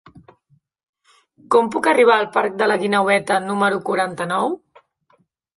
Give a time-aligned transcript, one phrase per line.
[1.55, 4.59] Com puc arribar al parc de la Guineueta número quaranta-nou?